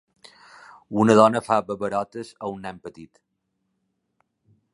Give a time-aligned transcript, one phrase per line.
[1.03, 3.25] Una dona fa babarotes a un nen petit.